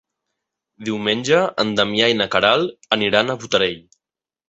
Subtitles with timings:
[0.87, 3.83] Diumenge en Damià i na Queralt aniran a Botarell.